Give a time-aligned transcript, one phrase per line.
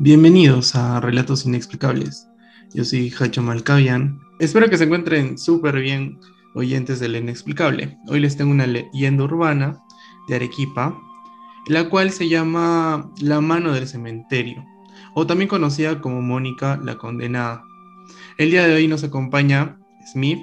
[0.00, 2.28] Bienvenidos a Relatos Inexplicables.
[2.72, 4.20] Yo soy Hacho Malcavian.
[4.38, 6.20] Espero que se encuentren súper bien
[6.54, 7.98] oyentes del inexplicable.
[8.06, 9.76] Hoy les tengo una leyenda urbana
[10.28, 10.96] de Arequipa,
[11.66, 14.64] la cual se llama La mano del cementerio,
[15.14, 17.64] o también conocida como Mónica la condenada.
[18.36, 19.80] El día de hoy nos acompaña
[20.12, 20.38] Smith,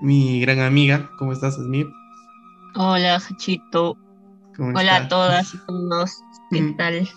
[0.00, 1.10] mi gran amiga.
[1.18, 1.88] ¿Cómo estás, Smith?
[2.76, 3.98] Hola, Hachito.
[4.56, 6.12] Hola a todas y todos.
[6.52, 6.76] ¿Qué mm.
[6.76, 7.08] tal?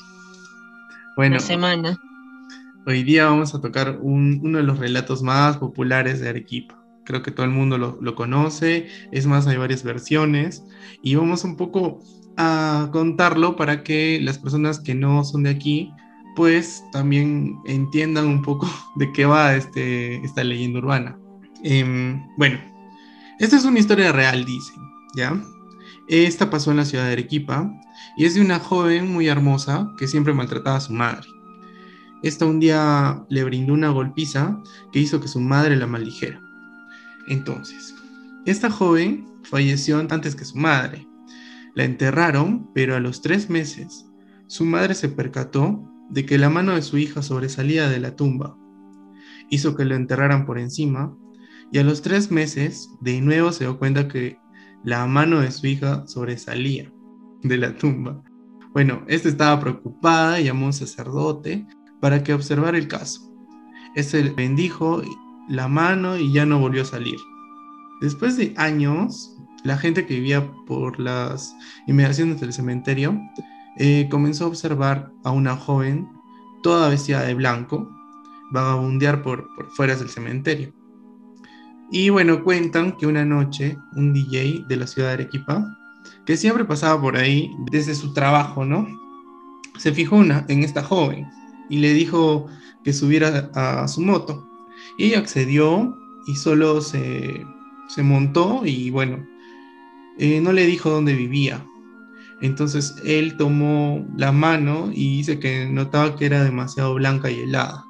[1.16, 2.00] Bueno, semana.
[2.88, 6.82] Hoy día vamos a tocar uno de los relatos más populares de Arequipa.
[7.04, 10.64] Creo que todo el mundo lo, conoce, es más, hay varias versiones
[11.04, 12.00] y vamos un poco
[12.38, 15.92] a contarlo para que las personas que no son de aquí,
[16.36, 21.20] pues también entiendan un poco de qué va este, esta leyenda urbana.
[21.64, 22.58] Em, bueno,
[23.40, 24.82] esta es una historia real, dicen,
[25.16, 25.42] ¿ya?
[26.08, 27.72] Esta pasó en la ciudad de Arequipa
[28.18, 31.28] y es de una joven muy hermosa que siempre maltrataba a su madre.
[32.24, 36.42] Esta un día le brindó una golpiza que hizo que su madre la maldijera.
[37.28, 37.96] Entonces,
[38.46, 41.08] esta joven falleció antes que su madre.
[41.74, 44.06] La enterraron, pero a los tres meses,
[44.48, 48.58] su madre se percató de que la mano de su hija sobresalía de la tumba.
[49.50, 51.16] Hizo que lo enterraran por encima,
[51.72, 54.38] y a los tres meses, de nuevo se dio cuenta que
[54.84, 56.92] la mano de su hija sobresalía
[57.44, 58.22] de la tumba.
[58.74, 61.66] Bueno, esta estaba preocupada, llamó a un sacerdote
[62.00, 63.32] para que observara el caso.
[63.96, 65.02] Este bendijo
[65.50, 67.18] la mano y ya no volvió a salir.
[68.00, 71.54] Después de años, la gente que vivía por las
[71.88, 73.20] inmediaciones del cementerio
[73.78, 76.08] eh, comenzó a observar a una joven
[76.64, 77.90] toda vestida de blanco
[78.52, 80.74] vagabundear por, por fuera del cementerio.
[81.92, 85.78] Y bueno, cuentan que una noche un DJ de la ciudad de Arequipa
[86.26, 88.88] que siempre pasaba por ahí desde su trabajo, ¿no?
[89.78, 91.28] Se fijó una, en esta joven
[91.70, 92.48] y le dijo
[92.86, 94.48] que subiera a, su moto.
[94.98, 95.98] Y ella accedió
[96.28, 97.46] y solo se,
[97.98, 99.26] montó y bueno,
[100.18, 101.66] eh, no le dijo dónde vivía.
[102.42, 107.86] Entonces él tomó la mano y dice que notaba que era demasiado blanca y helada.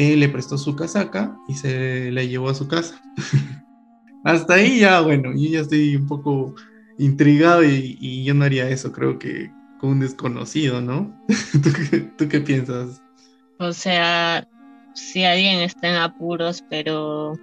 [0.00, 3.00] Él le prestó su casaca y se la llevó a su casa.
[4.24, 6.54] Hasta ahí ya, bueno, yo ya estoy un poco
[6.98, 11.14] intrigado y, yo no haría eso, creo que con un desconocido, ¿no?
[12.18, 13.02] ¿Tú, qué, piensas?
[13.58, 14.46] O sea,
[14.94, 17.34] si alguien está en apuros, pero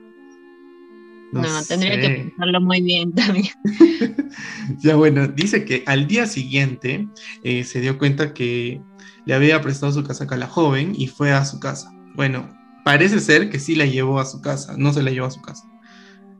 [1.31, 3.53] no, tendría que pensarlo muy bien también.
[4.79, 7.07] ya bueno, dice que al día siguiente
[7.43, 8.81] eh, se dio cuenta que
[9.25, 11.91] le había prestado su casaca a la joven y fue a su casa.
[12.17, 12.49] Bueno,
[12.83, 15.39] parece ser que sí la llevó a su casa, no se la llevó a su
[15.39, 15.63] casa.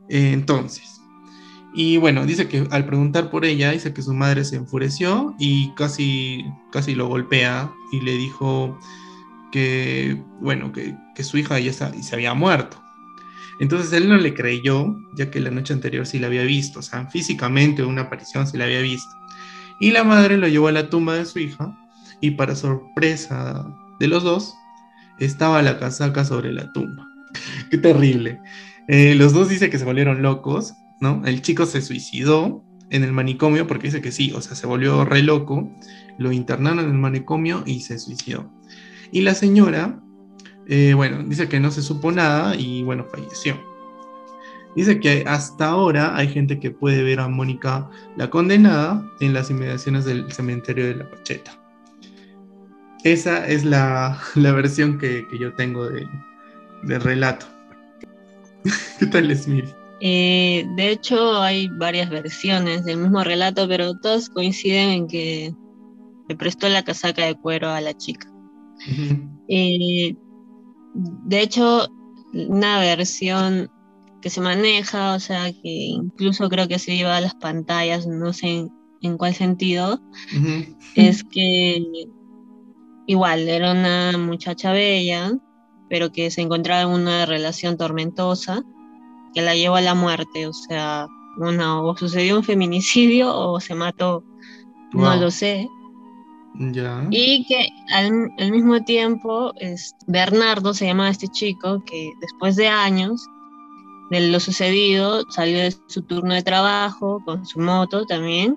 [0.08, 1.00] Entonces,
[1.72, 5.72] y bueno, dice que al preguntar por ella, dice que su madre se enfureció y
[5.76, 8.76] casi, casi lo golpea y le dijo
[9.52, 12.82] que, bueno, que, su hija ya se había muerto.
[13.60, 16.82] Entonces él no le creyó, ya que la noche anterior sí la había visto, o
[16.82, 19.14] sea, físicamente una aparición sí la había visto.
[19.78, 21.78] Y la madre lo llevó a la tumba de su hija
[22.20, 23.64] y para sorpresa
[24.00, 24.57] de los dos,
[25.18, 27.06] estaba la casaca sobre la tumba.
[27.70, 28.40] Qué terrible.
[28.88, 31.22] Eh, los dos dice que se volvieron locos ¿no?
[31.24, 35.04] El chico se suicidó en el manicomio porque dice que sí, o sea, se volvió
[35.04, 35.70] re loco,
[36.16, 38.50] lo internaron en el manicomio y se suicidó.
[39.12, 40.00] Y la señora,
[40.66, 43.60] eh, bueno, dice que no se supo nada y bueno, falleció.
[44.76, 49.50] Dice que hasta ahora hay gente que puede ver a Mónica la condenada en las
[49.50, 51.58] inmediaciones del cementerio de la Pacheta.
[53.04, 57.46] Esa es la, versión que, yo tengo del relato.
[58.98, 59.66] ¿Qué tal, Smith?
[60.00, 65.54] Eh, de hecho, hay varias versiones del mismo relato, pero todas coinciden en que
[66.28, 68.30] le prestó la casaca de cuero a la chica.
[69.48, 70.14] Eh,
[70.94, 71.88] de hecho,
[72.32, 73.70] una versión
[74.22, 78.32] que se maneja, o sea, que incluso creo que se lleva a las pantallas, no
[78.32, 78.68] sé
[79.02, 80.00] en, cuál sentido,
[80.94, 81.82] es que
[83.08, 85.32] igual era una muchacha bella,
[85.88, 88.62] pero que se encontraba en una relación tormentosa
[89.34, 91.08] que la llevó a la muerte, o sea,
[91.38, 94.22] una, o sucedió un feminicidio o se mató,
[94.92, 95.66] no lo sé.
[96.54, 97.06] Ya.
[97.10, 103.24] Y que al, mismo tiempo, es, Bernardo se llamaba este chico que después de años
[104.10, 108.56] de lo sucedido salió de su turno de trabajo con su moto también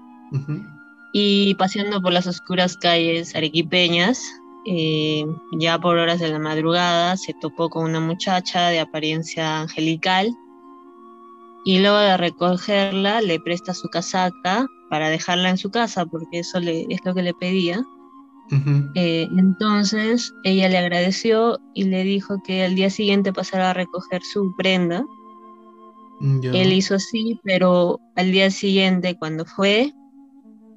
[1.14, 4.24] y paseando por las oscuras calles arequipeñas,
[4.66, 10.36] eh, ya por horas de la madrugada se topó con una muchacha de apariencia angelical
[11.66, 16.60] y luego de recogerla le presta su casaca para dejarla en su casa porque eso
[16.60, 17.84] le, es lo que le pedía.
[18.96, 24.22] Eh, entonces ella le agradeció y le dijo que al día siguiente pasara a recoger
[24.24, 25.06] su prenda.
[26.20, 29.94] Él hizo así, pero al día siguiente cuando fue,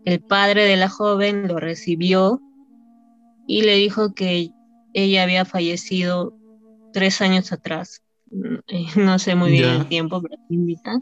[0.05, 2.41] el padre de la joven lo recibió
[3.47, 4.51] y le dijo que
[4.93, 6.35] ella había fallecido
[6.93, 8.03] tres años atrás.
[8.69, 11.01] Eh, no sé muy bien el tiempo, pero invita.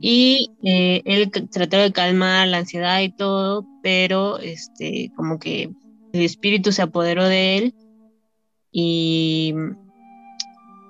[0.00, 5.70] Y eh, él trató de calmar la ansiedad y todo, pero este, como que
[6.12, 7.74] el espíritu se apoderó de él
[8.72, 9.54] y,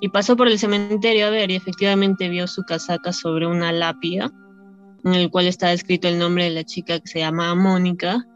[0.01, 4.31] y pasó por el cementerio a ver y efectivamente vio su casaca sobre una lápida
[5.05, 8.27] en el cual estaba escrito el nombre de la chica que se llamaba Mónica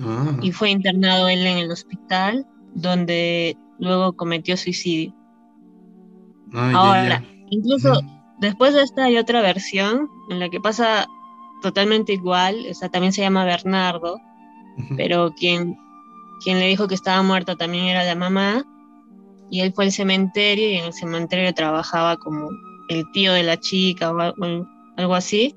[0.00, 0.36] ah.
[0.42, 5.14] y fue internado él en el hospital donde luego cometió suicidio.
[6.52, 8.00] Ahora, incluso
[8.40, 11.06] después de esta hay otra versión en la que pasa
[11.62, 14.20] totalmente igual, o sea, también se llama Bernardo,
[14.96, 15.78] pero quien,
[16.44, 18.64] quien le dijo que estaba muerta también era la mamá,
[19.50, 22.48] y él fue al cementerio y en el cementerio trabajaba como
[22.88, 24.18] el tío de la chica o
[24.96, 25.54] algo así,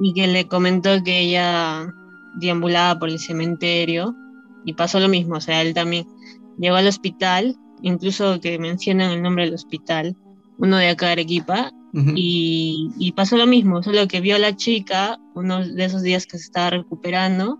[0.00, 1.92] y que le comentó que ella
[2.36, 4.14] deambulaba por el cementerio
[4.64, 6.06] y pasó lo mismo, o sea, él también
[6.58, 10.16] llegó al hospital incluso que mencionan el nombre del hospital,
[10.58, 11.72] uno de acá de Arequipa,
[12.14, 16.36] y, pasó lo mismo, solo que vio a la chica uno de esos días que
[16.36, 17.58] se estaba recuperando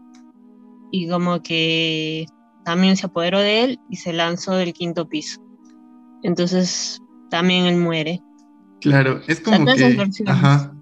[0.92, 2.26] y como que
[2.62, 5.40] también se apoderó de él y se lanzó del quinto piso.
[6.22, 7.00] Entonces
[7.30, 8.20] también él muere.
[8.82, 9.96] Claro, es como que...
[10.26, 10.74] Ajá.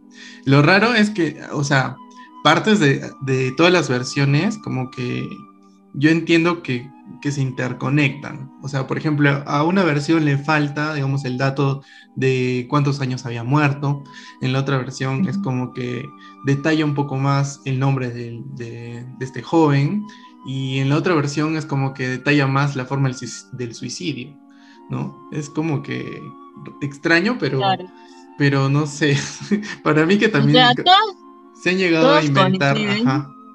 [0.45, 1.97] Lo raro es que, o sea,
[2.45, 5.29] partes de, de todas las versiones, como que
[5.95, 6.89] yo entiendo que
[7.21, 8.51] que se interconectan.
[8.63, 11.83] O sea, por ejemplo, a una versión le falta, digamos, el dato
[12.17, 14.05] de cuántos años había muerto.
[14.41, 16.07] En la otra versión es como que
[16.45, 20.05] detalla un poco más el nombre de, este joven.
[20.47, 23.11] Y en la otra versión es como que detalla más la forma
[23.53, 24.37] del, suicidio,
[24.91, 25.29] ¿no?
[25.33, 26.21] Es como que
[26.83, 27.61] extraño, pero,
[28.37, 29.17] pero no sé.
[29.83, 30.63] Para mí que también
[31.65, 32.77] se han llegado a inventar,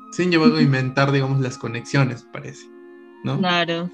[0.09, 2.65] se han llegado a inventar, digamos, las conexiones, parece.
[3.21, 3.87] Claro.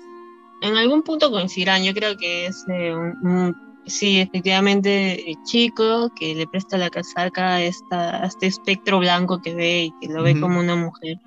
[0.61, 3.53] En algún punto coincidirán, yo creo que es un,
[3.85, 9.53] sí, efectivamente, el chico que le presta la casaca a, esta, este espectro blanco que
[9.53, 11.19] ve y que lo ve como una mujer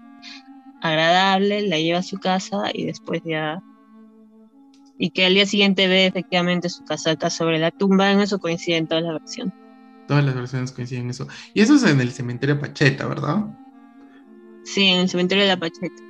[0.80, 3.62] agradable, la lleva a su casa y después ya...
[4.96, 8.86] Y que al día siguiente ve efectivamente su casaca sobre la tumba, en eso coinciden
[8.86, 9.57] todas las versiones.
[10.08, 11.28] Todas las versiones coinciden en eso.
[11.54, 13.44] Y eso es en el cementerio Pacheta, ¿verdad?
[14.64, 16.02] Sí, en el cementerio de la Pacheta.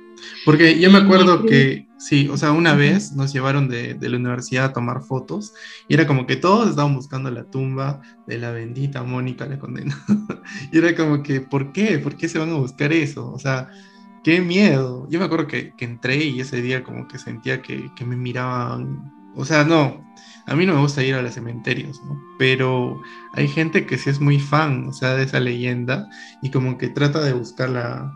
[0.45, 4.65] Porque yo me acuerdo que, sí, o sea, una vez nos llevaron de, la universidad
[4.65, 5.53] a tomar fotos
[5.87, 10.01] y era como que todos estaban buscando la tumba de la bendita Mónica la condena.
[10.71, 11.99] y era como que, ¿por qué?
[11.99, 13.31] ¿Por qué se van a buscar eso?
[13.31, 13.69] O sea,
[14.23, 15.07] qué miedo.
[15.09, 19.11] Yo me acuerdo que, entré y ese día como que sentía que, que, me miraban.
[19.35, 20.08] O sea, no,
[20.49, 22.19] a mí no me gusta ir a los cementerios, ¿no?
[22.37, 23.01] Pero
[23.33, 26.09] hay gente que sí es muy fan, o sea, de esa leyenda
[26.41, 28.11] y como que trata de buscar la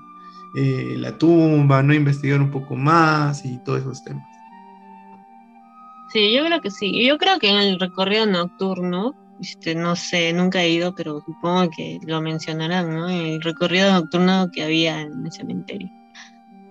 [0.56, 1.94] eh, la tumba, ¿no?
[1.94, 4.24] Investigar un poco más y todos esos temas.
[6.12, 7.06] Sí, yo creo que sí.
[7.06, 11.72] Yo creo que en el recorrido nocturno, este, no sé, nunca he ido, pero supongo
[11.76, 13.10] que lo mencionarán, ¿no?
[13.10, 15.90] El recorrido nocturno que había en el cementerio.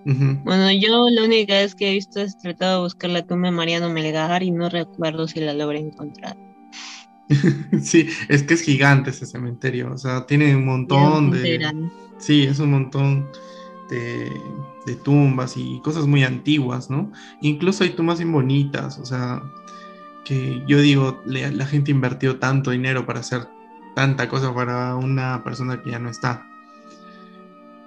[0.05, 3.55] Bueno, yo la única vez que he visto es tratado de buscar la tumba de
[3.55, 6.37] Mariano Melgar y no recuerdo si la logré encontrar.
[7.81, 11.89] sí, es que es gigante ese cementerio, o sea, tiene un montón de...
[12.17, 13.29] Sí, es un montón
[13.89, 17.11] de, tumbas y cosas muy antiguas, ¿no?
[17.41, 19.41] Incluso hay tumbas bien bonitas, o sea,
[20.25, 23.47] que yo digo, la gente invirtió tanto dinero para hacer
[23.95, 26.47] tanta cosa para una persona que ya no está.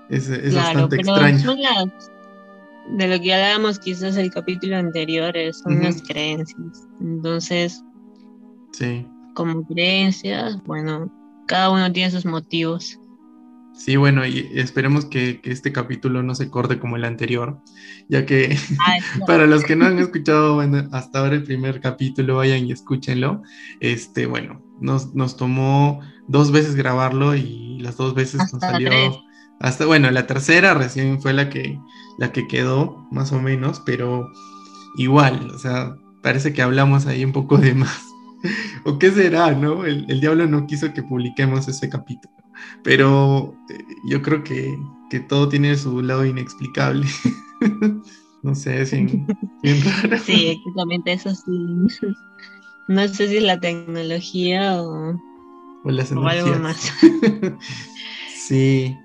[0.08, 1.56] Es, bastante extraño.
[2.90, 6.86] de lo que hablábamos quizás el capítulo anterior, son las creencias.
[7.00, 7.82] Entonces,
[8.72, 9.06] sí.
[9.34, 11.10] como creencias, bueno,
[11.46, 12.98] cada uno tiene sus motivos.
[13.76, 17.60] Sí, bueno, y esperemos que, este capítulo no se corte como el anterior,
[18.08, 18.56] ya que
[19.26, 20.60] para los que no han escuchado
[20.92, 23.42] hasta ahora el primer capítulo, vayan y escúchenlo.
[23.80, 29.25] Este, bueno, nos, nos tomó dos veces grabarlo y las dos veces nos salió.
[29.60, 31.78] Hasta, bueno, la tercera recién fue la que,
[32.18, 34.28] la que quedó, más o menos, pero
[34.96, 38.02] igual, o sea, parece que hablamos ahí un poco de más.
[38.84, 39.84] ¿O qué será, no?
[39.84, 42.36] El, el diablo no quiso que publiquemos ese capítulo.
[42.82, 44.78] Pero eh, yo creo que,
[45.28, 47.06] todo tiene su lado inexplicable.
[48.42, 48.90] no sé, es
[49.62, 50.18] bien, raro.
[50.18, 52.06] Sí, exactamente eso sí.
[52.88, 55.18] No sé si es la tecnología o,
[55.84, 56.92] o, las algo más.
[58.36, 58.96] sí.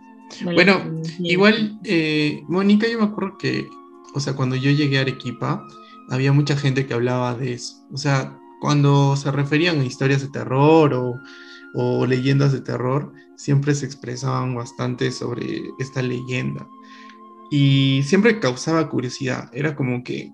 [0.44, 3.68] Bueno, igual, eh, Mónica, yo me acuerdo que
[4.14, 5.68] o sea, cuando yo llegué a Arequipa,
[6.10, 7.86] había mucha gente que hablaba de eso.
[7.92, 11.20] O sea, cuando se referían a historias de terror o,
[11.74, 15.46] o leyendas de terror, siempre se expresaban bastante sobre
[15.80, 16.68] esta leyenda.
[17.50, 19.50] Y siempre causaba curiosidad.
[19.54, 20.32] Era como que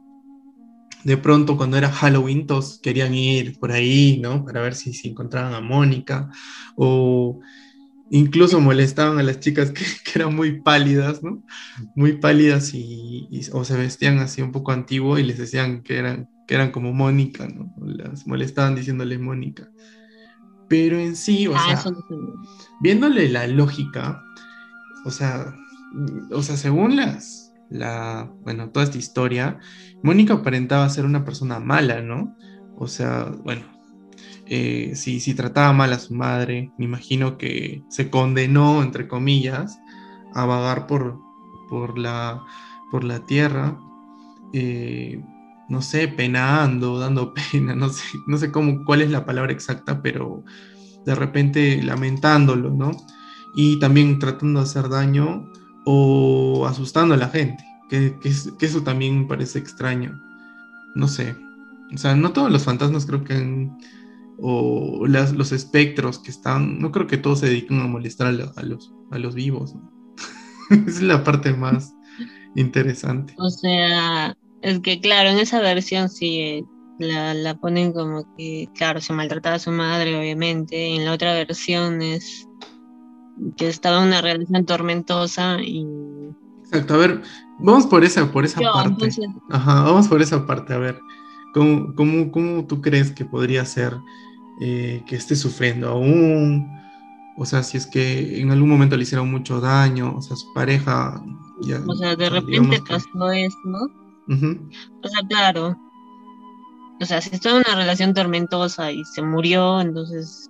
[1.04, 4.44] de pronto cuando era Halloween todos querían ir por ahí, ¿no?
[4.44, 6.30] Para ver si, si encontraban a Mónica
[6.76, 7.40] o
[8.12, 9.84] incluso molestaban a las chicas que,
[10.16, 11.44] eran muy pálidas, ¿no?
[11.96, 16.30] Muy pálidas y, o se vestían así un poco antiguo y les decían que eran,
[16.48, 17.74] que eran como Mónica, ¿no?
[17.86, 19.70] Las molestaban diciéndole Mónica.
[20.70, 21.94] Pero en sí, o ah, sea,
[22.82, 24.22] viéndole la lógica,
[25.06, 25.56] o sea,
[26.32, 29.60] o sea, según las, la, bueno, toda esta historia,
[30.04, 32.36] Mónica aparentaba ser una persona mala, ¿no?
[32.76, 33.64] O sea, bueno,
[34.50, 39.80] eh, si, si, trataba mal a su madre, me imagino que se condenó, entre comillas,
[40.34, 41.20] a vagar por,
[41.70, 42.44] por, la,
[42.92, 43.78] por la tierra,
[44.54, 45.22] eh,
[45.70, 50.02] no sé, penando, dando pena, no sé, no sé cómo, cuál es la palabra exacta,
[50.02, 50.44] pero
[51.06, 52.92] de repente lamentándolo, ¿no?
[53.56, 55.52] Y también tratando de hacer daño
[55.86, 58.30] o asustando a la gente, que, que,
[58.66, 60.22] eso también parece extraño.
[60.96, 61.36] No sé.
[61.94, 63.78] O sea, no todos los fantasmas creo que han
[64.40, 68.32] o los espectros que están, no creo que todos se dediquen a molestar a,
[68.64, 69.76] los, a los vivos.
[70.88, 71.94] es la parte más
[72.56, 73.34] interesante.
[73.38, 76.64] O sea, es que claro, en esa versión sí
[77.00, 80.96] la, la ponen como que, claro, se maltrataba a su madre, obviamente.
[80.96, 82.48] En la otra versión es
[83.56, 85.86] que estaba en una relación tormentosa y...
[86.64, 87.22] Exacto, a ver,
[87.60, 89.10] vamos por esa, por esa parte.
[89.50, 91.00] Ajá, vamos por esa parte, a ver.
[91.54, 93.94] ¿Cómo, cómo, cómo tú crees que podría ser
[94.60, 96.68] eh, que esté sufriendo aún,
[97.38, 100.52] o sea, si es que en algún momento le hicieron mucho daño, o sea, su
[100.54, 101.24] pareja
[101.62, 101.82] ya...
[101.88, 103.80] O sea, de repente pasó eso, ¿no?
[105.04, 105.78] O sea, claro.
[107.00, 110.50] O sea, si estuvo en una relación tormentosa y se murió, entonces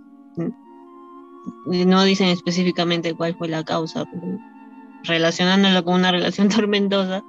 [1.66, 4.40] no dicen específicamente cuál fue la causa, pero
[5.04, 7.22] relacionándolo con una relación tormentosa,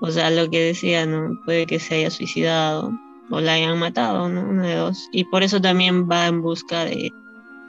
[0.00, 1.38] o sea, lo que decía, ¿no?
[1.44, 2.92] Puede que se haya suicidado
[3.30, 4.42] o la hayan matado, ¿no?
[4.42, 5.08] Uno de dos.
[5.12, 7.12] Y por eso también va en busca de,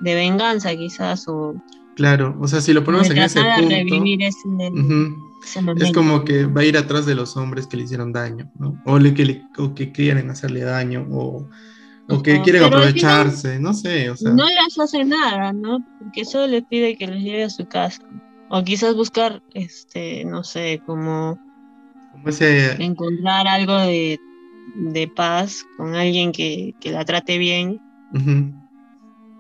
[0.02, 1.56] venganza, quizás, o...
[1.96, 4.14] Claro, o sea, si lo ponemos en ese punto...
[5.84, 8.80] es como que va a ir atrás de los hombres que le hicieron daño, ¿no?
[8.86, 9.42] O, le, que,
[9.76, 11.48] que quieren hacerle daño, o,
[12.24, 14.32] que quieren aprovecharse, no sé, o sea...
[14.32, 15.84] No les hace nada, ¿no?
[16.00, 18.04] Porque solo le pide que los lleve a su casa.
[18.50, 21.40] O quizás buscar, este, no sé, como...
[22.12, 22.82] como ese...
[22.82, 24.20] Encontrar algo de
[24.76, 27.82] de paz con alguien que, la trate bien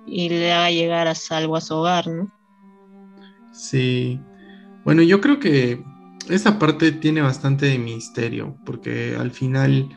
[0.05, 2.31] y le haga llegar a salvo a su hogar, ¿no?
[3.51, 4.19] Sí.
[4.83, 5.83] Bueno, yo creo que
[6.29, 9.89] esa parte tiene bastante de misterio, porque al final,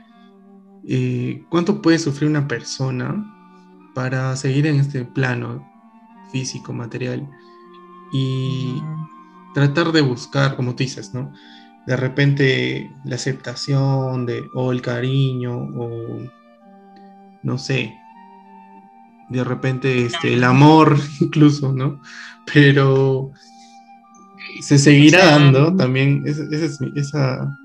[0.87, 3.25] eh, ¿cuánto puede sufrir una persona
[3.95, 5.67] para seguir en este plano
[6.33, 7.29] físico, material?
[8.13, 8.75] Y
[9.55, 11.33] tratar de buscar, como tú dices, ¿no?
[11.87, 16.29] De repente la aceptación de, o el cariño o
[17.43, 17.95] no sé,
[19.31, 22.01] de repente este, el amor incluso, ¿no?
[22.53, 23.33] Pero
[24.61, 26.43] se seguirá dando también, esa,
[26.95, 27.59] esa,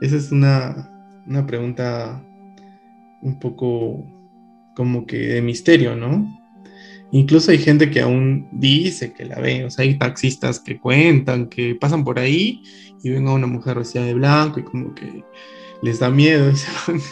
[0.00, 0.90] esa es una,
[1.26, 2.22] una pregunta
[3.22, 4.04] un poco
[4.74, 6.38] como que de misterio, ¿no?
[7.12, 11.48] Incluso hay gente que aún dice que la ve, o sea, hay taxistas que cuentan,
[11.48, 12.62] que pasan por ahí
[13.02, 15.24] y ven a una mujer vestida de blanco y como que
[15.82, 16.52] les da miedo,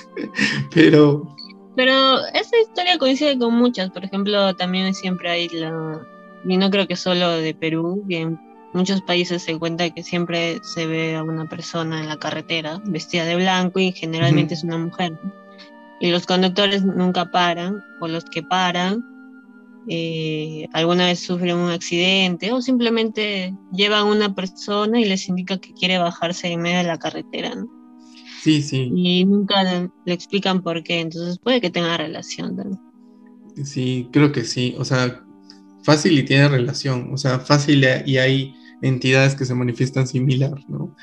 [0.75, 1.35] pero...
[1.77, 6.01] Pero esa historia coincide con muchas, por ejemplo, también siempre hay la...
[6.45, 8.41] Y no creo que solo de Perú, que en
[8.73, 13.25] muchos países se cuenta que siempre se ve a una persona en la carretera vestida
[13.25, 15.19] de blanco y generalmente es una mujer.
[16.01, 19.05] Y los conductores nunca paran, o los que paran
[19.89, 25.59] eh, alguna vez sufren un accidente o simplemente llevan a una persona y les indica
[25.59, 27.69] que quiere bajarse en medio de la carretera, ¿no?
[28.43, 28.91] Sí, sí.
[28.95, 32.81] Y nunca le, explican por qué, entonces puede que tenga relación también.
[33.65, 35.25] Sí, creo que sí, o sea,
[35.83, 40.95] fácil y tiene relación, o sea, fácil y hay entidades que se manifiestan similar, ¿no?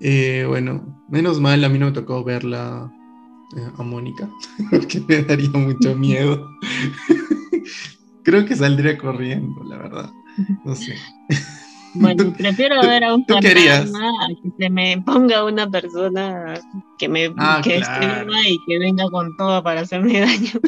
[0.00, 2.92] Eh, bueno, menos mal a mí no me tocó verla
[3.56, 4.30] eh, a Mónica,
[4.70, 6.48] porque me daría mucho miedo.
[8.24, 10.10] Creo que saldría corriendo, la verdad.
[10.64, 10.96] No sé.
[11.94, 16.60] Bueno, prefiero ver a un fantasma a que se me ponga una persona
[16.98, 20.60] que me ah, que y que venga con todo para hacerme daño.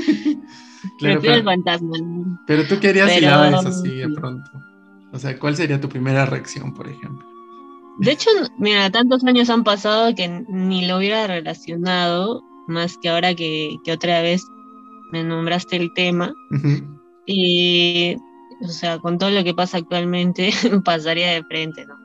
[1.00, 1.96] prefiero el fantasma.
[2.46, 4.50] Pero tú querías si la ves así de pronto.
[5.12, 7.26] O sea, ¿cuál sería tu primera reacción, por ejemplo?
[7.98, 13.34] De hecho, mira, tantos años han pasado que ni lo hubiera relacionado, más que ahora
[13.34, 14.44] que, otra vez
[15.12, 16.34] me nombraste el tema.
[17.26, 18.16] Y,
[18.60, 20.50] o sea, con todo lo que pasa actualmente,
[20.84, 21.96] pasaría de frente ¿no?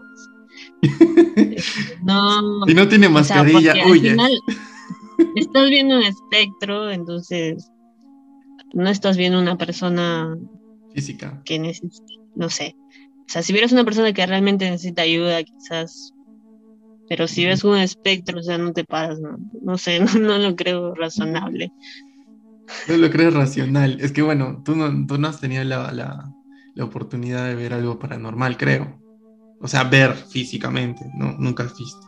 [2.03, 2.67] no.
[2.67, 4.15] Y no tiene mascarilla, huye.
[5.35, 7.71] estás viendo un espectro, entonces
[8.73, 10.37] no estás viendo una persona
[10.93, 12.75] física que necesita, no sé.
[13.19, 16.13] O sea, si vieras una persona que realmente necesita ayuda, quizás.
[17.07, 20.55] Pero si ves un espectro, o sea, no te paras, no, no sé, no, lo
[20.55, 21.71] creo razonable.
[22.87, 23.97] No lo crees racional.
[24.01, 26.33] Es que bueno, tú no, tú no has tenido la, la,
[26.75, 28.99] la oportunidad de ver algo paranormal, creo.
[29.59, 31.35] O sea, ver físicamente, ¿no?
[31.37, 32.01] Nunca has visto.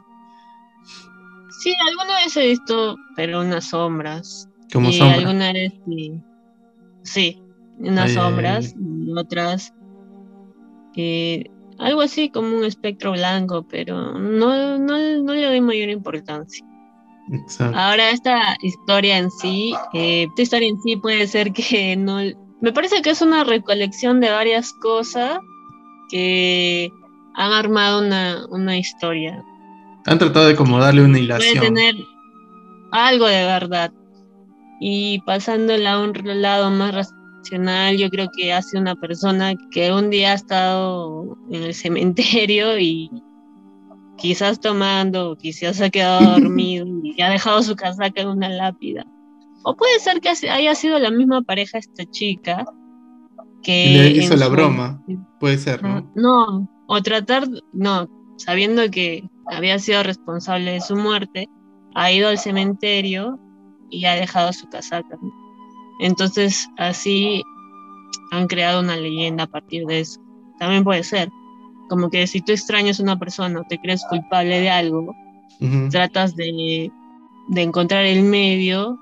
[1.61, 4.49] Sí, alguna vez he visto, pero unas sombras.
[4.71, 5.19] Como sombras.
[5.19, 6.21] Alguna vez sí.
[7.03, 7.43] Sí,
[7.77, 9.73] unas sombras y otras.
[10.95, 11.45] Eh,
[11.79, 16.65] algo así como un espectro blanco, pero no, no, no le doy mayor importancia.
[17.31, 17.77] Exacto.
[17.77, 22.19] Ahora esta historia en sí, eh, esta historia en sí puede ser que no...
[22.61, 25.39] Me parece que es una recolección de varias cosas
[26.09, 26.89] que
[27.35, 29.43] han armado una, una historia.
[30.05, 31.57] Han tratado de como darle una hilación.
[31.57, 31.95] Puede tener
[32.91, 33.91] algo de verdad.
[34.79, 40.09] Y pasándola a un lado más racional, yo creo que hace una persona que un
[40.09, 43.09] día ha estado en el cementerio y
[44.17, 49.05] quizás tomando, quizás ha quedado dormido y ha dejado su casaca en una lápida.
[49.63, 52.65] O puede ser que haya sido la misma pareja esta chica
[53.61, 54.11] que...
[54.13, 55.01] le hizo la broma,
[55.39, 56.11] puede ser, ¿no?
[56.15, 61.47] No, o tratar, no, sabiendo que había sido responsable de su muerte,
[61.95, 63.39] ha ido al cementerio
[63.89, 65.17] y ha dejado su casaca.
[65.99, 67.43] Entonces, así
[68.31, 70.19] han creado una leyenda a partir de eso.
[70.59, 71.29] También puede ser.
[71.89, 75.15] Como que si tú extrañas a una persona o te crees culpable de algo,
[75.91, 76.91] tratas de,
[77.49, 78.99] de, encontrar el medio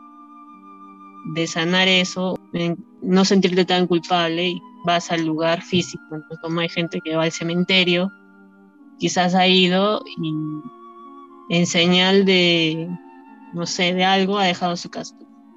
[1.34, 2.40] de sanar eso,
[3.02, 6.04] no sentirte tan culpable y vas al lugar físico.
[6.12, 8.12] Entonces, como hay gente que va al cementerio,
[9.00, 10.34] quizás ha ido y
[11.52, 12.88] en señal de,
[13.54, 15.16] no sé, de algo ha dejado su casa.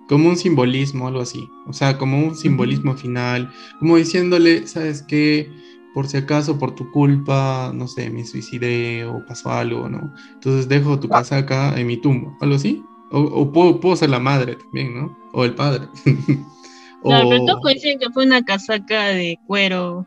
[0.08, 1.48] Como un simbolismo, algo así.
[1.66, 5.50] O sea, como un simbolismo final, como diciéndole, ¿sabes qué?
[5.94, 10.12] Por si acaso, por tu culpa, no sé, me suicidé o pasó algo, ¿no?
[10.34, 12.82] Entonces dejo tu casaca en mi tumba, algo así.
[13.10, 15.16] O, puedo, puedo ser la madre también, ¿no?
[15.32, 15.86] O el padre.
[17.04, 20.06] Claro, pero todos coinciden que fue una casaca de cuero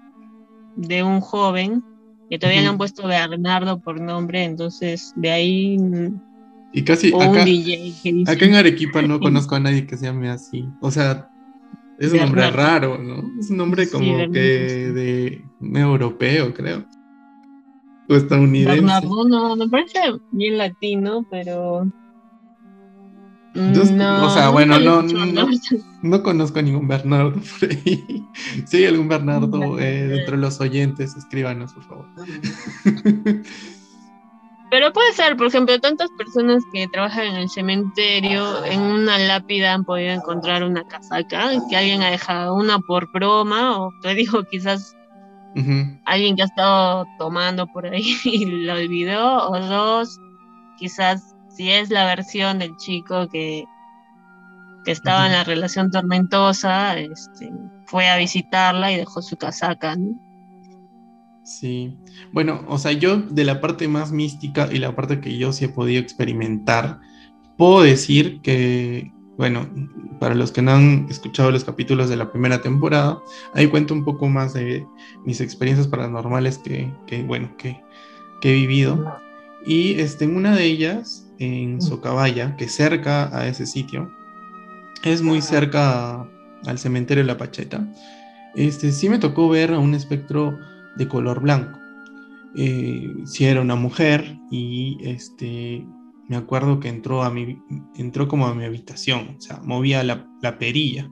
[0.76, 1.84] de un joven
[2.28, 5.78] que todavía le han puesto Bernardo por nombre, entonces de ahí.
[6.74, 7.46] Y casi acá,
[8.32, 10.68] acá en Arequipa no conozco a nadie que se llame así.
[10.82, 11.30] O sea,
[12.00, 13.40] es un nombre raro, ¿no?
[13.40, 15.46] Es un nombre como que de
[15.80, 16.86] europeo, creo.
[18.10, 18.82] O estadounidense.
[18.82, 20.00] Bernardo no, me parece
[20.32, 21.92] bien latino, pero
[23.58, 25.02] no, o sea, bueno, no,
[26.04, 28.24] no, conozco a ningún Bernardo por ahí.
[28.68, 32.06] Si hay algún Bernardo eh, dentro de los oyentes, escríbanos, por favor.
[34.70, 39.74] Pero puede ser, por ejemplo, tantas personas que trabajan en el cementerio, en una lápida
[39.74, 44.44] han podido encontrar una casaca, que alguien ha dejado una por broma, o te digo,
[44.44, 44.94] quizás
[46.06, 50.20] alguien que ha estado tomando por ahí y lo olvidó, o dos,
[50.78, 53.64] quizás si es la versión del chico que,
[54.84, 57.52] que estaba en la relación tormentosa, este,
[57.86, 59.96] fue a visitarla y dejó su casaca,
[61.48, 61.96] Sí,
[62.34, 65.64] bueno, o sea, yo de la parte más mística y la parte que yo sí
[65.64, 67.00] he podido experimentar,
[67.58, 69.66] puedo decir que, bueno,
[70.20, 73.20] para los que no han escuchado los capítulos de la primera temporada,
[73.54, 74.86] ahí cuento un poco más de
[75.24, 77.82] mis experiencias paranormales que, bueno, que,
[78.42, 79.16] que he vivido.
[79.66, 84.12] Y este, en una de ellas, en Socabaya, que cerca a ese sitio,
[85.02, 86.28] es muy cerca
[86.66, 87.88] al cementerio de La Pacheta,
[88.54, 90.58] este, sí me tocó ver a un espectro
[90.98, 91.80] de color blanco.
[92.56, 95.86] Eh, si era una mujer y este,
[96.28, 97.62] me acuerdo que entró, a mi,
[97.96, 101.10] entró como a mi habitación, o sea, movía la, perilla.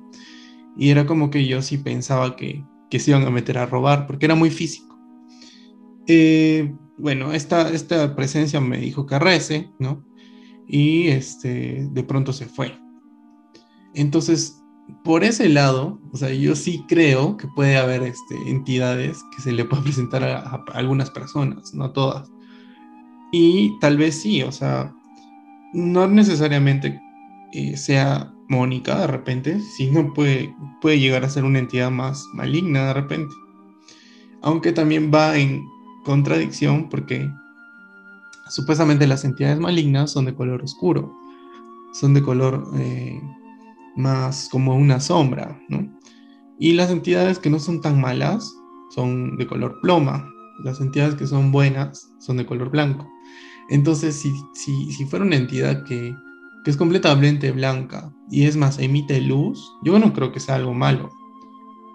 [0.78, 4.08] Y era como que yo sí pensaba que, que se iban a meter a robar,
[4.08, 4.98] porque era muy físico.
[6.08, 10.04] Eh, bueno, esta, esta presencia me dijo que rece, ¿no?
[10.68, 12.78] y este, de pronto se fue.
[13.94, 14.62] Entonces,
[15.04, 19.52] por ese lado, o sea, yo sí creo que puede haber este, entidades que se
[19.52, 22.30] le puedan presentar a, algunas personas, no todas.
[23.32, 24.94] Y tal vez sí, o sea,
[25.74, 27.00] no necesariamente
[27.54, 32.88] eh, sea Mónica de repente, sino puede, puede llegar a ser una entidad más maligna
[32.88, 33.34] de repente.
[34.42, 35.64] Aunque también va en
[36.04, 37.28] contradicción porque
[38.50, 41.12] supuestamente las entidades malignas son de color oscuro,
[41.94, 43.20] son de color eh,
[43.96, 45.88] más como una sombra, ¿no?
[46.60, 48.54] Y las entidades que no son tan malas
[48.94, 50.30] son de color ploma,
[50.64, 53.10] las entidades que son buenas son de color blanco.
[53.70, 54.32] Entonces, si,
[54.92, 56.16] si, fuera una entidad que,
[56.64, 60.74] que, es completamente blanca y es más, emite luz, yo no creo que sea algo
[60.74, 61.12] malo.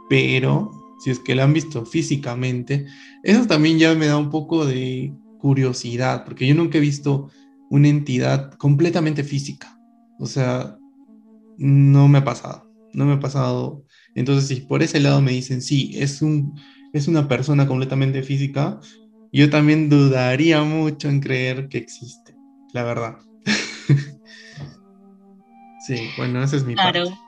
[0.08, 2.86] Pero si es que la han visto físicamente,
[3.22, 7.30] eso también ya me da un poco de curiosidad, porque yo nunca he visto
[7.70, 9.78] una entidad completamente física.
[10.18, 10.76] O sea,
[11.61, 13.85] no me ha pasado, no me ha pasado.
[14.14, 16.59] Entonces, si por ese lado me dicen, sí, es, un,
[16.92, 18.81] es una persona completamente física,
[19.31, 22.35] yo también dudaría mucho en creer que existe,
[22.73, 23.18] la verdad.
[25.87, 27.05] sí, bueno, esa es mi claro.
[27.05, 27.20] parte.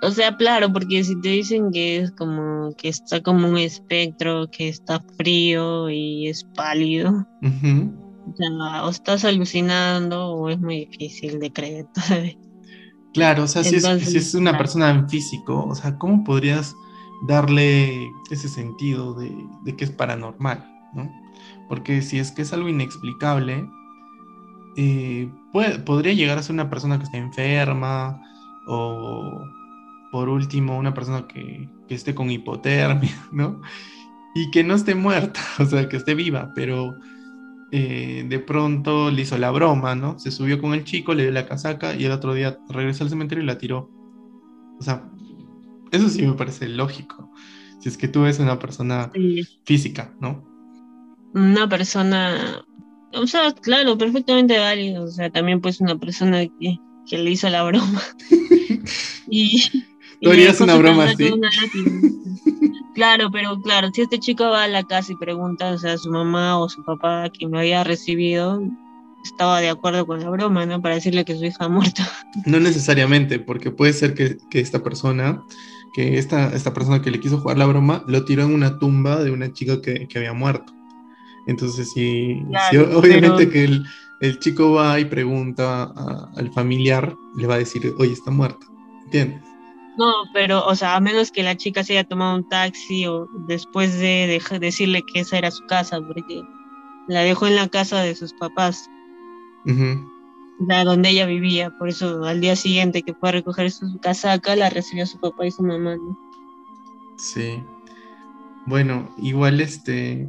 [0.00, 4.48] O sea, claro, porque si te dicen que es como que está como un espectro,
[4.50, 7.26] que está frío y es pálido,
[8.82, 12.47] o, estás alucinando o es muy difícil de creer todavía.
[13.14, 16.74] Claro, o sea, si, es, una persona en físico, o sea, ¿cómo podrías
[17.26, 20.64] darle ese sentido de, que es paranormal?
[20.92, 21.10] ¿no?
[21.68, 23.68] Porque si es que es algo inexplicable,
[24.76, 25.30] eh,
[25.84, 28.20] podría llegar a ser una persona que está enferma
[28.66, 29.42] o
[30.12, 33.60] por último una persona que, que, esté con hipotermia, ¿no?
[34.34, 36.94] Y que no esté muerta, o sea, que esté viva, pero
[37.70, 40.18] eh, de pronto le hizo la broma, ¿no?
[40.18, 43.10] Se subió con el chico, le dio la casaca y el otro día regresó al
[43.10, 43.90] cementerio y la tiró.
[44.78, 45.10] O sea,
[45.90, 47.30] eso sí me parece lógico.
[47.80, 49.10] Si es que tú eres una persona
[49.64, 50.44] física, ¿no?
[51.34, 52.64] Una persona,
[53.12, 55.04] o sea, claro, perfectamente válido.
[55.04, 56.78] O sea, también pues una persona que,
[57.08, 58.02] que le hizo la broma.
[59.30, 59.62] y,
[60.20, 61.30] Tú harías una broma así.
[62.98, 65.98] Claro, pero claro, si este chico va a la casa y pregunta, o sea, a
[65.98, 68.60] su mamá o su papá, quien me había recibido,
[69.22, 70.82] estaba de acuerdo con la broma, ¿no?
[70.82, 72.02] Para decirle que su hija ha muerto.
[72.44, 75.44] No necesariamente, porque puede ser que, esta persona,
[75.94, 79.22] que esta, esta persona que le quiso jugar la broma, lo tiró en una tumba
[79.22, 80.72] de una chica que, había muerto.
[81.46, 82.42] Entonces, si,
[82.96, 83.84] obviamente que el,
[84.22, 85.84] el, chico va y pregunta
[86.34, 88.66] al familiar, le va a decir, oye, está muerta.
[89.04, 89.47] ¿Entiendes?
[89.98, 93.26] No, pero, o sea, a menos que la chica se haya tomado un taxi o
[93.48, 96.40] después de, decirle que esa era su casa, porque
[97.08, 98.88] la dejó en la casa de sus papás,
[100.60, 101.76] la donde ella vivía.
[101.78, 105.46] Por eso al día siguiente que fue a recoger su casaca, la recibió su papá
[105.46, 105.96] y su mamá.
[107.16, 107.60] Sí.
[108.66, 110.28] Bueno, igual este.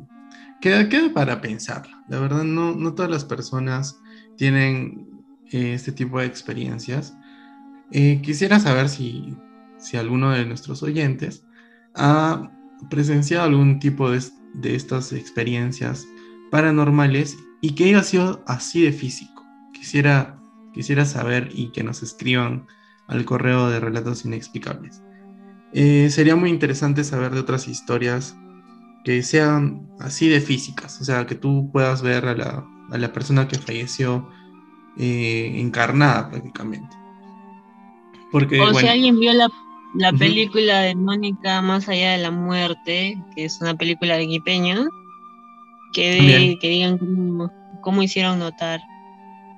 [0.61, 1.87] Queda, queda para pensar.
[2.07, 4.01] La verdad, no, no todas las personas
[4.35, 7.15] tienen eh, este tipo de experiencias.
[7.91, 9.35] Eh, quisiera saber si
[9.79, 11.43] si alguno de nuestros oyentes
[11.95, 12.51] ha
[12.89, 14.21] presenciado algún tipo de,
[14.63, 16.07] estas experiencias
[16.51, 19.45] paranormales y que haya sido así de físico.
[19.73, 20.39] Quisiera,
[20.73, 22.67] quisiera saber y que nos escriban
[23.07, 25.01] al correo de Relatos Inexplicables.
[25.73, 28.35] Eh, sería muy interesante saber de otras historias
[29.03, 32.35] que sean así de físicas, o sea, que tú puedas ver a
[32.97, 34.29] la, persona que falleció
[34.97, 36.95] eh, encarnada prácticamente.
[38.31, 39.49] Porque, o si alguien vio la
[39.95, 44.87] la película de Mónica Más allá de la muerte, que es una película de Guipeña,
[45.93, 46.97] que, que digan
[47.81, 48.81] cómo, hicieron notar,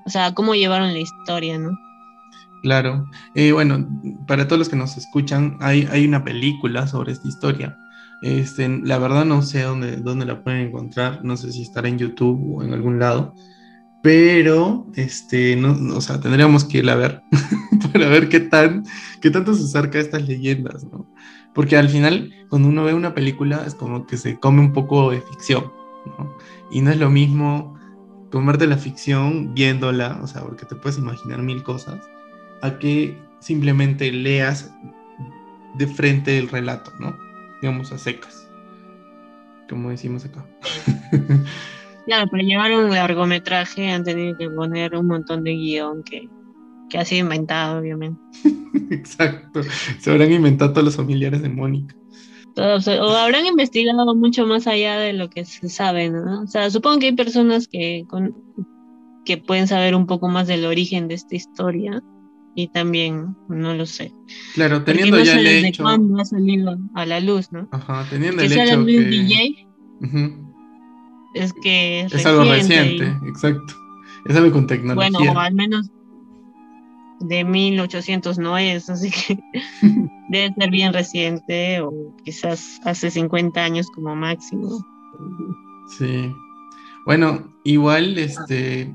[0.06, 1.72] o sea, cómo llevaron la historia, ¿no?
[2.62, 3.10] Claro.
[3.34, 3.88] Eh, bueno,
[4.28, 7.78] para todos los que nos escuchan, hay, hay una película sobre esta historia.
[8.22, 11.98] Este, la verdad no sé dónde, dónde la pueden encontrar, no sé si estará en
[11.98, 13.34] YouTube o en algún lado,
[14.02, 17.22] pero este, no, o sea, tendríamos que ir a ver
[17.94, 18.84] para ver qué, tan,
[19.22, 21.08] qué tanto se acerca a estas leyendas, ¿no?
[21.54, 25.12] Porque al final, cuando uno ve una película, es como que se come un poco
[25.12, 25.72] de ficción,
[26.18, 26.36] ¿no?
[26.72, 27.78] Y no es lo mismo
[28.32, 32.00] comerte la ficción viéndola, o sea, porque te puedes imaginar mil cosas,
[32.62, 34.74] a que simplemente leas
[35.78, 37.16] de frente el relato, ¿no?
[37.62, 38.48] Digamos, a secas,
[39.70, 40.46] como decimos acá.
[42.06, 46.28] Claro, para llevar un largometraje han tenido que poner un montón de guion que,
[46.98, 48.20] ha sido inventado, obviamente.
[48.90, 49.62] Exacto.
[50.00, 51.96] Se habrán inventado todos los familiares de Mónica.
[52.58, 56.42] o, habrán investigado mucho más allá de lo que se sabe, ¿no?
[56.42, 58.36] O sea, supongo que hay personas que, con,
[59.26, 62.04] que pueden saber un poco más del origen de esta historia
[62.56, 64.14] y también no lo sé.
[64.56, 65.84] Claro, teniendo ya el hecho.
[65.84, 67.70] cuándo ha salido a la luz, ¿no?
[67.72, 69.00] Ajá, teniendo el hecho que...
[69.00, 69.68] DJ,
[71.34, 73.74] es que es, algo reciente, exacto.
[74.26, 75.10] Es algo con tecnología.
[75.12, 75.90] Bueno, al menos
[77.20, 79.40] de 1800 no es, así que
[80.30, 84.86] debe ser bien reciente o quizás hace 50 años como máximo.
[85.98, 86.34] Sí.
[87.06, 88.94] Bueno, igual este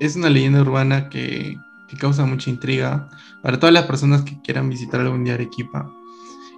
[0.00, 1.56] es una leyenda urbana que,
[1.88, 3.08] que, causa mucha intriga
[3.42, 5.92] para todas las personas que quieran visitar algún día Arequipa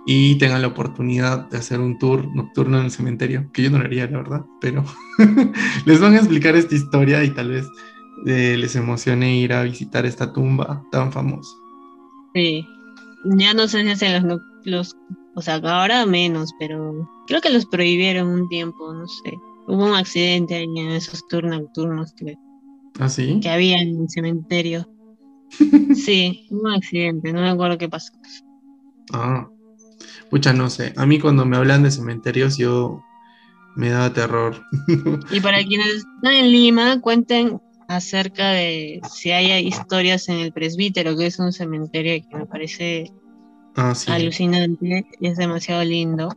[0.06, 3.78] y tengan la oportunidad de hacer un tour nocturno en el cementerio, que yo no
[3.78, 4.84] lo haría, la verdad, pero
[5.86, 7.66] les van a explicar esta historia y tal vez
[8.26, 11.50] eh, les emocione ir a visitar esta tumba tan famosa.
[12.34, 12.66] Sí,
[13.38, 14.96] ya no sé si hacen los, los,
[15.34, 19.32] o sea, ahora menos, pero creo que los prohibieron un tiempo, no sé.
[19.66, 22.34] Hubo un accidente en esos tours nocturnos que,
[22.98, 23.40] ¿Ah, sí?
[23.40, 24.86] que había en el cementerio.
[25.94, 28.12] sí, hubo un accidente, no me acuerdo qué pasó.
[29.12, 29.48] Ah,
[30.30, 30.92] Pucha, no sé.
[30.96, 33.02] A mí cuando me hablan de cementerios, yo
[33.76, 34.62] me da terror.
[35.30, 41.16] y para quienes están en Lima, cuenten acerca de si hay historias en el presbítero,
[41.16, 43.12] que es un cementerio que me parece
[43.76, 46.30] ah, alucinante y es demasiado lindo.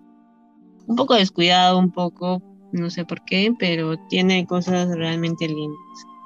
[0.87, 5.77] Un poco descuidado, un poco, no sé por qué, pero tiene cosas realmente lindas.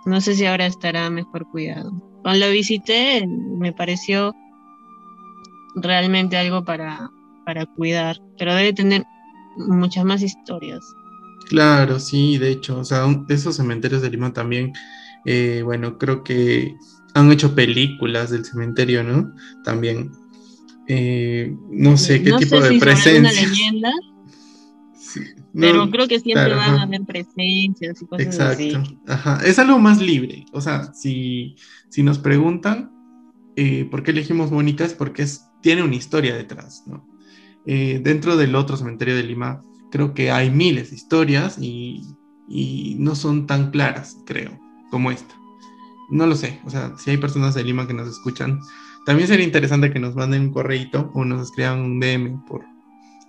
[0.06, 1.92] No sé si ahora estará mejor cuidado.
[2.24, 4.34] Cuando lo visité, me pareció
[5.76, 7.10] realmente algo para,
[7.46, 9.04] para cuidar, pero debe tener
[9.58, 10.84] muchas más historias.
[11.50, 14.74] Claro, sí, de hecho, o sea, esos cementerios de Lima también,
[15.26, 16.76] eh, bueno, creo que
[17.14, 19.34] han hecho películas del cementerio, ¿no?
[19.64, 20.12] También.
[20.88, 23.48] Eh, no sé qué tipo de presencia.
[23.48, 23.92] leyenda,
[25.54, 28.84] pero creo que siempre van a haber presencias y cosas Exacto.
[29.08, 29.42] Ajá.
[29.46, 30.46] Es algo más libre.
[30.54, 31.56] O sea, si,
[31.90, 32.92] si nos preguntan
[33.56, 37.06] eh, por qué elegimos Mónica, es porque es, tiene una historia detrás, ¿no?
[37.65, 42.15] Eh, dentro del otro cementerio de Lima, creo que hay miles de historias y,
[42.97, 44.58] no son tan claras, creo,
[44.89, 45.36] como esta.
[46.10, 48.60] No lo sé, o sea, si hay personas de Lima que nos escuchan,
[49.06, 52.65] también sería interesante que nos manden un correito o nos escriban un DM por,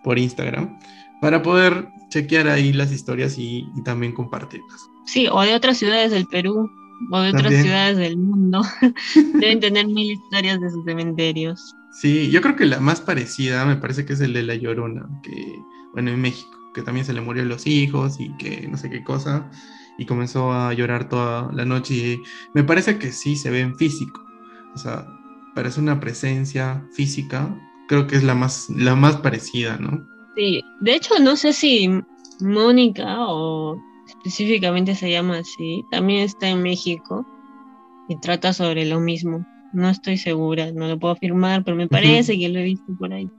[0.03, 0.77] por Instagram
[1.21, 4.81] para poder chequear ahí las historias y, también compartirlas.
[5.07, 6.69] Sí, o de otras ciudades del Perú
[7.11, 8.63] o de otras ciudades del mundo.
[9.35, 11.75] Deben tener mil historias de sus cementerios.
[11.93, 15.09] Sí, yo creo que la más parecida me parece que es el de La Llorona,
[15.23, 18.89] que, bueno, en México, que también se le murió los hijos y que no sé
[18.89, 19.51] qué cosa,
[19.99, 21.95] y comenzó a llorar toda la noche.
[21.95, 22.23] Y
[22.55, 24.25] me parece que sí se ve en físico,
[24.75, 25.07] o sea,
[25.55, 27.55] parece una presencia física,
[27.89, 30.07] creo que es la más, la más parecida, ¿no?
[30.35, 31.91] Sí, de hecho, no sé si
[32.41, 33.77] Mónica o
[34.07, 37.27] específicamente se llama así, también está en México
[38.09, 39.47] y trata sobre lo mismo.
[39.73, 43.13] No estoy segura, no lo puedo afirmar, pero me parece que lo he visto por
[43.13, 43.31] ahí.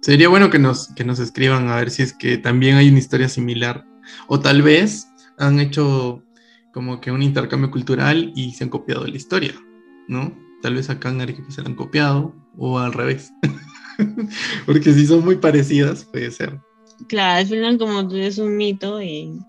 [0.00, 2.98] Sería bueno que nos, que nos escriban a ver si es que también hay una
[2.98, 3.84] historia similar.
[4.28, 5.08] O tal vez
[5.38, 6.22] han hecho
[6.72, 9.54] como que un intercambio cultural y se han copiado la historia,
[10.08, 10.36] ¿no?
[10.62, 13.32] Tal vez acá en Arequipa se la han copiado o al revés.
[14.66, 16.60] Porque si son muy parecidas, puede ser.
[17.08, 19.40] Claro, al final como es un mito y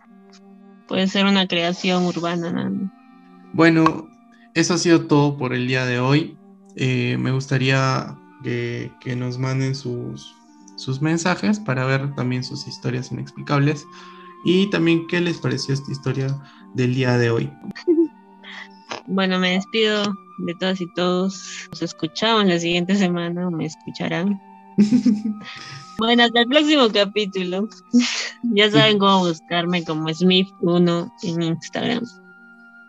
[0.87, 2.91] puede ser una creación urbana.
[3.53, 4.09] Bueno,
[4.57, 6.35] eso ha sido todo por el día de hoy.
[6.75, 10.35] Eh, me gustaría que, nos manden sus,
[10.77, 13.85] sus mensajes para ver también sus historias inexplicables
[14.45, 16.35] y también qué les pareció esta historia
[16.73, 17.51] del día de hoy.
[19.09, 20.03] Bueno, me despido
[20.39, 21.41] de todas y todos.
[21.71, 24.37] Nos escuchamos la siguiente semana o me escucharán.
[25.97, 27.69] bueno, hasta el próximo capítulo.
[28.53, 32.03] ya saben cómo buscarme como Smith1 en Instagram.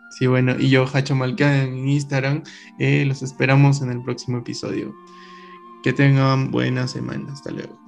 [0.09, 2.43] Sí, bueno, y yo, Hacho Malca, en Instagram.
[2.79, 4.93] Eh, los esperamos en el próximo episodio.
[5.83, 7.31] Que tengan buena semana.
[7.31, 7.78] Hasta luego.